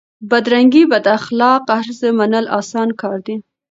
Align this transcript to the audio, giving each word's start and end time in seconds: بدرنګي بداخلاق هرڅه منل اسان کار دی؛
بدرنګي 0.29 0.83
بداخلاق 0.91 1.63
هرڅه 1.79 2.07
منل 2.19 2.45
اسان 2.59 2.89
کار 3.01 3.17
دی؛ 3.25 3.35